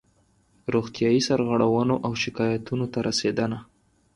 [0.73, 3.59] روغتیایي سرغړونو او شکایاتونو ته رسېدنه